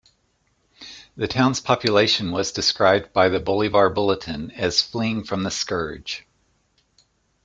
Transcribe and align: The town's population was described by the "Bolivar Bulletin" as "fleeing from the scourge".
The 1.15 1.27
town's 1.27 1.59
population 1.59 2.31
was 2.31 2.51
described 2.51 3.13
by 3.13 3.29
the 3.29 3.39
"Bolivar 3.39 3.87
Bulletin" 3.91 4.49
as 4.55 4.81
"fleeing 4.81 5.23
from 5.23 5.43
the 5.43 5.51
scourge". 5.51 6.25